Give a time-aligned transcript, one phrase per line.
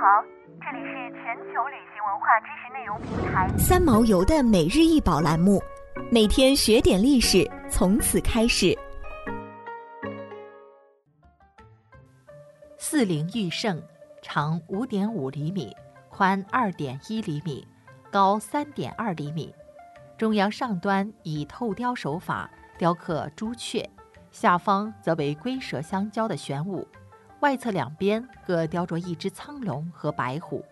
[0.00, 0.22] 好，
[0.60, 5.60] 这里是全球旅行文化知识内容平台三毛游的每日一宝栏目，
[6.08, 8.78] 每天学点历史，从此开始。
[12.76, 13.82] 四灵玉圣，
[14.22, 15.76] 长五点五厘米，
[16.08, 17.66] 宽二点一厘米，
[18.08, 19.52] 高三点二厘米。
[20.16, 23.84] 中央上端以透雕手法雕刻朱雀，
[24.30, 26.86] 下方则为龟蛇相交的玄武。
[27.40, 30.64] 外侧两边各雕着一只苍龙和白虎，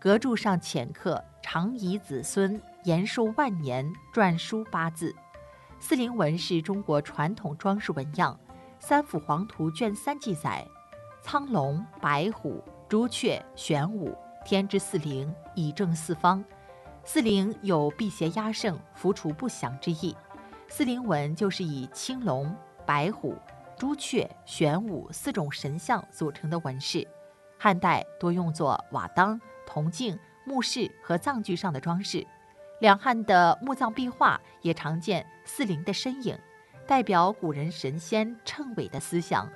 [0.00, 5.14] 阁柱上浅刻“长宜子孙延寿万年”篆书八字。
[5.78, 8.36] 四灵纹是中国传统装饰纹样，
[8.80, 10.66] 《三辅黄图》卷三记载：
[11.22, 16.44] 苍龙、白虎、朱雀、玄武，天之四灵，以正四方。
[17.04, 20.16] 四灵有辟邪压胜、伏除不祥之意。
[20.66, 22.52] 四灵纹就是以青龙、
[22.84, 23.36] 白虎。
[23.82, 27.04] 朱雀、玄武四种神像组成的纹饰，
[27.58, 32.24] 汉代多用作瓦当、铜镜、墓室和葬具上的装饰。
[32.78, 36.38] 两汉的墓葬壁画也常见四灵的身影，
[36.86, 39.50] 代表古人神仙称伟的思想。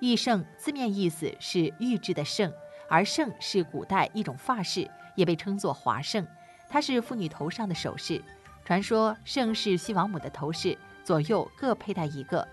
[0.00, 2.52] 玉圣字面意思是玉制的圣，
[2.88, 6.26] 而圣是古代一种发饰，也被称作华圣。
[6.68, 8.20] 它是妇女头上的首饰。
[8.64, 12.48] 传说圣是西王母的头饰，左右各佩戴一个。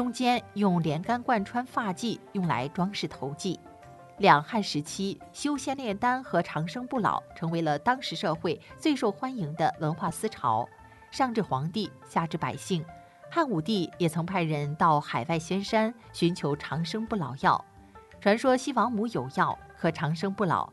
[0.00, 3.58] 中间用连杆贯穿发髻，用来装饰头髻。
[4.16, 10.66] 两汉时期，修仙炼丹和长生不老成为了当时社会最受欢迎的文化思潮。
[11.10, 12.82] 上至皇帝，下至百姓，
[13.30, 17.62] 汉武帝也曾派人到海外仙山寻求长生不老药。
[18.22, 20.72] 传说西王母有药可长生不老，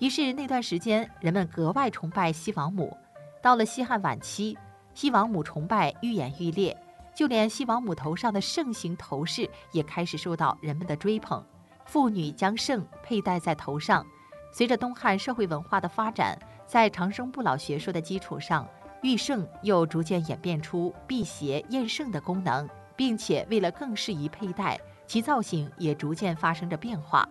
[0.00, 2.94] 于是那段时间人们格外崇拜西王母。
[3.40, 4.58] 到了西汉晚期，
[4.92, 6.76] 西王母崇拜愈演愈烈。
[7.16, 11.42] 就连西王母头上的圣形头饰也开始受到人们的追捧，
[11.86, 14.06] 妇女将圣佩戴在头上。
[14.52, 18.68] 随着东汉社会文化的发展，在长生不老学说的基础上，
[19.02, 27.26] 玉圣又逐渐演变出辟邪验圣的功能，并且为了更适宜佩戴，其造型也逐渐发生着变化。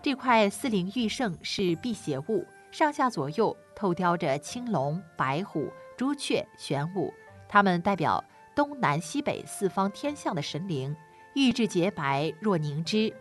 [0.00, 7.12] 这块四灵玉圣是辟邪物，上下左右透雕着青龙、白虎、朱雀、玄武，
[7.48, 8.22] 它们代表。
[8.58, 10.92] 东南西北四方天象的神灵，
[11.36, 13.14] 玉质洁白若凝脂，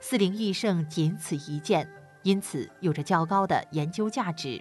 [0.00, 1.88] 四灵玉圣仅此一件，
[2.24, 4.60] 因此有着较高的研究价值。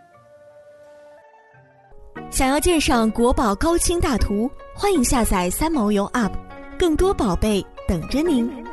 [2.29, 6.34] 想要鉴赏国宝高清大图，欢迎下载三毛游 App，
[6.78, 8.69] 更多宝贝等着您。